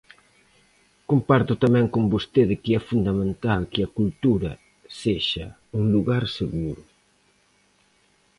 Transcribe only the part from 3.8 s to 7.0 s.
a cultura sexa un lugar seguro.